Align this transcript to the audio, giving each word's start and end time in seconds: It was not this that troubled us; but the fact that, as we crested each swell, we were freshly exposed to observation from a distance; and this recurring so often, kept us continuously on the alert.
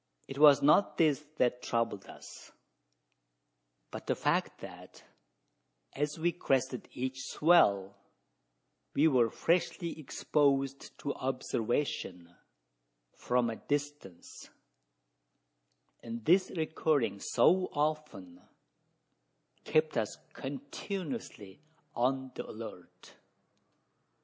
It 0.27 0.39
was 0.39 0.63
not 0.63 0.97
this 0.97 1.23
that 1.37 1.61
troubled 1.61 2.07
us; 2.07 2.51
but 3.91 4.07
the 4.07 4.15
fact 4.15 4.59
that, 4.61 5.03
as 5.95 6.17
we 6.17 6.31
crested 6.31 6.89
each 6.91 7.21
swell, 7.21 7.95
we 8.95 9.07
were 9.07 9.29
freshly 9.29 9.99
exposed 9.99 10.97
to 11.01 11.13
observation 11.13 12.33
from 13.15 13.47
a 13.51 13.57
distance; 13.57 14.49
and 16.01 16.25
this 16.25 16.49
recurring 16.49 17.19
so 17.19 17.69
often, 17.71 18.41
kept 19.65 19.97
us 19.97 20.17
continuously 20.33 21.61
on 21.95 22.31
the 22.33 22.49
alert. 22.49 23.13